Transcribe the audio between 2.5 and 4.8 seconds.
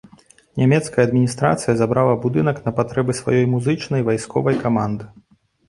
на патрэбы сваёй музычнай вайсковай